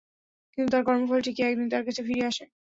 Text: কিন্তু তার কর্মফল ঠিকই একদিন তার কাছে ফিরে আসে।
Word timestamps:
কিন্তু 0.53 0.69
তার 0.71 0.83
কর্মফল 0.87 1.19
ঠিকই 1.25 1.43
একদিন 1.43 1.67
তার 1.69 1.83
কাছে 1.87 2.01
ফিরে 2.07 2.23
আসে। 2.29 2.45